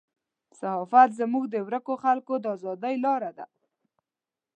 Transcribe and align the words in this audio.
صحافت 0.59 1.09
زموږ 1.19 1.43
د 1.49 1.55
ورکو 1.67 1.93
خلکو 2.03 2.33
د 2.39 2.45
ازادۍ 2.55 2.95
لاره 3.05 3.31
ده. 3.37 3.45